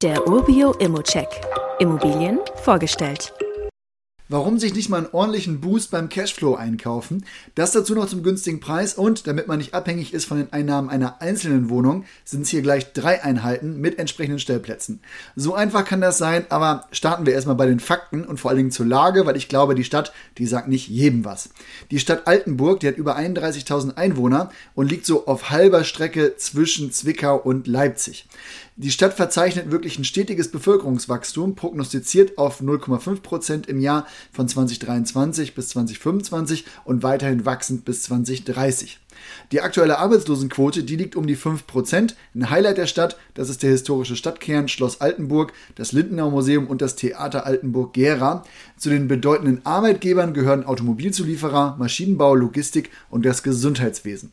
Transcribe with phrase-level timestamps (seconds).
[0.00, 1.26] Der Urbio Immocheck.
[1.80, 3.32] Immobilien vorgestellt.
[4.30, 7.24] Warum sich nicht mal einen ordentlichen Boost beim Cashflow einkaufen?
[7.54, 10.90] Das dazu noch zum günstigen Preis und damit man nicht abhängig ist von den Einnahmen
[10.90, 15.00] einer einzelnen Wohnung, sind es hier gleich drei Einheiten mit entsprechenden Stellplätzen.
[15.34, 18.58] So einfach kann das sein, aber starten wir erstmal bei den Fakten und vor allen
[18.58, 21.48] Dingen zur Lage, weil ich glaube, die Stadt, die sagt nicht jedem was.
[21.90, 26.92] Die Stadt Altenburg, die hat über 31.000 Einwohner und liegt so auf halber Strecke zwischen
[26.92, 28.28] Zwickau und Leipzig.
[28.80, 35.56] Die Stadt verzeichnet wirklich ein stetiges Bevölkerungswachstum, prognostiziert auf 0,5 Prozent im Jahr von 2023
[35.56, 39.00] bis 2025 und weiterhin wachsend bis 2030.
[39.50, 42.14] Die aktuelle Arbeitslosenquote, die liegt um die 5%.
[42.36, 46.80] Ein Highlight der Stadt, das ist der historische Stadtkern Schloss Altenburg, das Lindenau Museum und
[46.80, 48.44] das Theater Altenburg-Gera.
[48.76, 54.32] Zu den bedeutenden Arbeitgebern gehören Automobilzulieferer, Maschinenbau, Logistik und das Gesundheitswesen.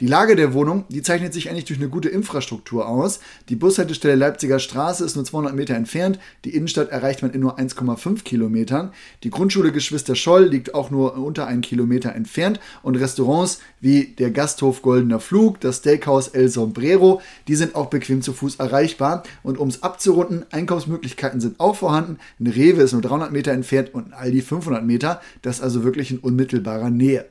[0.00, 3.20] Die Lage der Wohnung, die zeichnet sich eigentlich durch eine gute Infrastruktur aus.
[3.48, 6.18] Die Bushaltestelle Leipziger Straße ist nur 200 Meter entfernt.
[6.44, 8.92] Die Innenstadt erreicht man in nur 1,5 Kilometern.
[9.22, 12.60] Die Grundschule Geschwister Scholl liegt auch nur unter einen Kilometer entfernt.
[12.82, 18.22] Und Restaurants wie der Gasthof Goldener Flug, das Steakhouse El Sombrero, die sind auch bequem
[18.22, 19.22] zu Fuß erreichbar.
[19.42, 22.18] Und um es abzurunden, Einkaufsmöglichkeiten sind auch vorhanden.
[22.40, 25.20] Ein Rewe ist nur 300 Meter entfernt und ein Aldi 500 Meter.
[25.42, 27.26] Das ist also wirklich in unmittelbarer Nähe.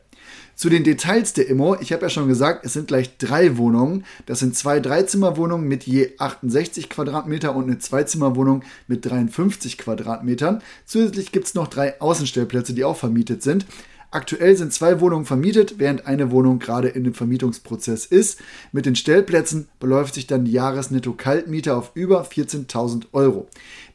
[0.61, 1.75] Zu den Details der Immo.
[1.81, 4.05] Ich habe ja schon gesagt, es sind gleich drei Wohnungen.
[4.27, 10.61] Das sind zwei Dreizimmerwohnungen mit je 68 Quadratmeter und eine Zweizimmerwohnung mit 53 Quadratmetern.
[10.85, 13.65] Zusätzlich gibt es noch drei Außenstellplätze, die auch vermietet sind.
[14.13, 18.39] Aktuell sind zwei Wohnungen vermietet, während eine Wohnung gerade in dem Vermietungsprozess ist.
[18.73, 23.47] Mit den Stellplätzen beläuft sich dann die Jahresnetto-Kaltmiete auf über 14.000 Euro.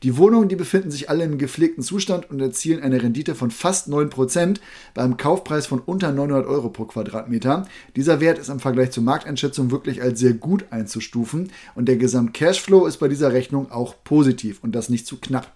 [0.03, 3.89] Die Wohnungen, die befinden sich alle im gepflegten Zustand und erzielen eine Rendite von fast
[3.89, 4.57] 9%
[4.95, 7.69] beim Kaufpreis von unter 900 Euro pro Quadratmeter.
[7.95, 12.87] Dieser Wert ist im Vergleich zur Markteinschätzung wirklich als sehr gut einzustufen und der Gesamt-Cashflow
[12.87, 15.56] ist bei dieser Rechnung auch positiv und das nicht zu knapp.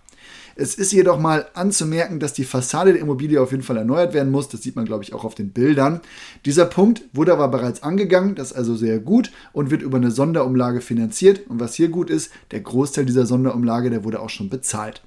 [0.57, 4.31] Es ist jedoch mal anzumerken, dass die Fassade der Immobilie auf jeden Fall erneuert werden
[4.31, 4.49] muss.
[4.49, 6.00] Das sieht man, glaube ich, auch auf den Bildern.
[6.44, 8.34] Dieser Punkt wurde aber bereits angegangen.
[8.34, 11.49] Das ist also sehr gut und wird über eine Sonderumlage finanziert.
[11.49, 15.03] Und was hier gut ist, der Großteil dieser Sonderumlage, der wurde auch schon bezahlt.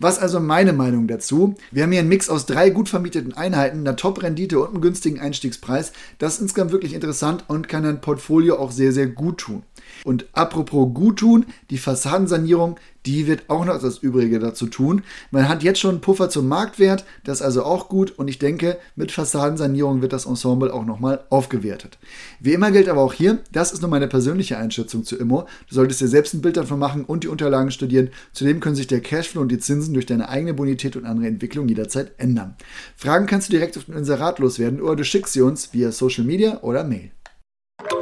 [0.00, 1.54] Was also meine Meinung dazu?
[1.70, 5.20] Wir haben hier einen Mix aus drei gut vermieteten Einheiten, einer Top-Rendite und einem günstigen
[5.20, 5.92] Einstiegspreis.
[6.18, 9.62] Das ist insgesamt wirklich interessant und kann ein Portfolio auch sehr, sehr gut tun.
[10.04, 15.02] Und apropos gut tun, die Fassadensanierung, die wird auch noch das Übrige dazu tun.
[15.30, 18.38] Man hat jetzt schon einen Puffer zum Marktwert, das ist also auch gut und ich
[18.38, 21.98] denke, mit Fassadensanierung wird das Ensemble auch nochmal aufgewertet.
[22.38, 25.46] Wie immer gilt aber auch hier, das ist nur meine persönliche Einschätzung zu Immo.
[25.70, 28.10] Du solltest dir selbst ein Bild davon machen und die Unterlagen studieren.
[28.34, 31.66] Zudem können sich der Cashflow und die Zinsen durch deine eigene Bonität und andere Entwicklung
[31.66, 32.56] jederzeit ändern.
[32.94, 36.24] Fragen kannst du direkt auf dem Inserat loswerden oder du schickst sie uns via Social
[36.24, 37.10] Media oder Mail.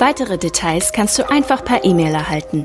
[0.01, 2.65] Weitere Details kannst du einfach per E-Mail erhalten.